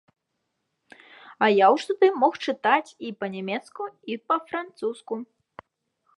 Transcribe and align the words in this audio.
А 1.45 1.49
я 1.51 1.67
ўжо 1.75 1.85
тады 1.91 2.09
мог 2.23 2.33
чытаць 2.47 2.91
і 3.09 3.15
па-нямецку, 3.21 3.83
і 4.15 4.19
па-французску. 4.31 5.13